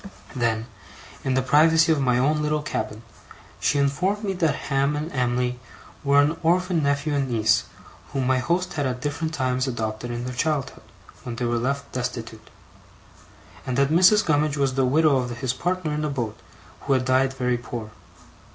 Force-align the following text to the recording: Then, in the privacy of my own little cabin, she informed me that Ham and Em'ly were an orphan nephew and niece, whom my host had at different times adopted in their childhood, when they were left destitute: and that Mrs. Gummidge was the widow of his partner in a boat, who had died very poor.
Then, 0.35 0.65
in 1.23 1.35
the 1.35 1.43
privacy 1.43 1.91
of 1.91 2.01
my 2.01 2.17
own 2.17 2.41
little 2.41 2.63
cabin, 2.63 3.03
she 3.59 3.77
informed 3.77 4.23
me 4.23 4.33
that 4.33 4.55
Ham 4.71 4.95
and 4.95 5.11
Em'ly 5.11 5.59
were 6.03 6.19
an 6.19 6.37
orphan 6.41 6.81
nephew 6.81 7.13
and 7.13 7.29
niece, 7.29 7.65
whom 8.11 8.25
my 8.25 8.39
host 8.39 8.73
had 8.73 8.87
at 8.87 8.99
different 8.99 9.31
times 9.31 9.67
adopted 9.67 10.09
in 10.09 10.25
their 10.25 10.33
childhood, 10.33 10.81
when 11.21 11.35
they 11.35 11.45
were 11.45 11.59
left 11.59 11.91
destitute: 11.91 12.49
and 13.63 13.77
that 13.77 13.89
Mrs. 13.89 14.25
Gummidge 14.25 14.57
was 14.57 14.73
the 14.73 14.85
widow 14.85 15.17
of 15.17 15.37
his 15.37 15.53
partner 15.53 15.93
in 15.93 16.03
a 16.03 16.09
boat, 16.09 16.35
who 16.85 16.93
had 16.93 17.05
died 17.05 17.31
very 17.33 17.59
poor. 17.59 17.91